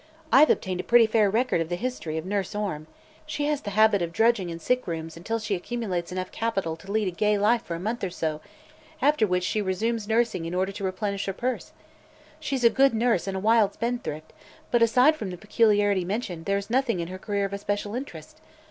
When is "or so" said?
8.03-8.41